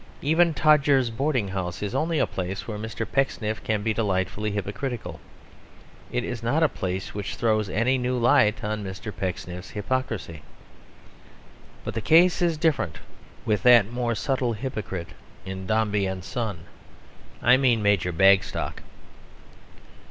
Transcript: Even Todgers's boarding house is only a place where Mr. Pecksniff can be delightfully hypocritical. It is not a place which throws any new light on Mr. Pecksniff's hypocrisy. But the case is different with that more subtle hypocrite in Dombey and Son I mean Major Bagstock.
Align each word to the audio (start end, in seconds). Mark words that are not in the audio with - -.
Even 0.23 0.55
Todgers's 0.55 1.11
boarding 1.11 1.49
house 1.49 1.83
is 1.83 1.93
only 1.93 2.17
a 2.17 2.25
place 2.25 2.67
where 2.67 2.79
Mr. 2.79 3.05
Pecksniff 3.07 3.63
can 3.63 3.83
be 3.83 3.93
delightfully 3.93 4.49
hypocritical. 4.49 5.19
It 6.11 6.23
is 6.23 6.41
not 6.41 6.63
a 6.63 6.67
place 6.67 7.13
which 7.13 7.35
throws 7.35 7.69
any 7.69 7.99
new 7.99 8.17
light 8.17 8.63
on 8.63 8.83
Mr. 8.83 9.15
Pecksniff's 9.15 9.69
hypocrisy. 9.69 10.41
But 11.83 11.93
the 11.93 12.01
case 12.01 12.41
is 12.41 12.57
different 12.57 12.97
with 13.45 13.61
that 13.61 13.91
more 13.91 14.15
subtle 14.15 14.53
hypocrite 14.53 15.09
in 15.45 15.67
Dombey 15.67 16.07
and 16.07 16.23
Son 16.23 16.61
I 17.39 17.57
mean 17.57 17.83
Major 17.83 18.11
Bagstock. 18.11 18.81